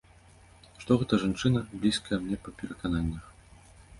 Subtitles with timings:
[0.83, 3.29] Што гэта жанчына, блізкая мне па перакананнях.